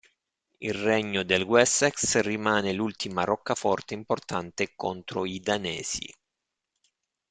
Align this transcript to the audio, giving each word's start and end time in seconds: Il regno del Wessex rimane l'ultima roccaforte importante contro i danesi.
Il 0.57 0.73
regno 0.73 1.21
del 1.21 1.43
Wessex 1.43 2.19
rimane 2.21 2.73
l'ultima 2.73 3.23
roccaforte 3.23 3.93
importante 3.93 4.73
contro 4.75 5.25
i 5.27 5.39
danesi. 5.39 6.11